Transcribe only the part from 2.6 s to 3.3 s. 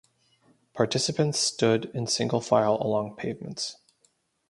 along